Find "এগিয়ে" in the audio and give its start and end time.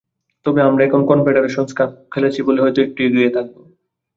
3.07-3.33